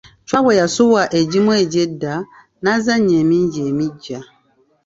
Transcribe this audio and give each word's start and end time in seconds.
Chwa 0.27 0.39
bwe 0.43 0.59
yasubwa 0.61 1.01
egimu 1.19 1.51
egy'edda, 1.61 2.13
n'azannya 2.61 3.19
mingi 3.29 3.59
emiggya. 3.69 4.19